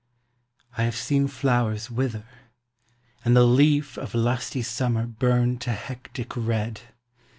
I 0.75 0.81
have 0.81 0.95
seen 0.95 1.27
flowers 1.27 1.91
wither 1.91 2.23
and 3.23 3.35
the 3.35 3.43
leaf 3.43 3.99
Of 3.99 4.15
lusty 4.15 4.63
Summer 4.63 5.05
burn 5.05 5.59
to 5.59 5.73
hectic 5.73 6.35
red. 6.35 6.81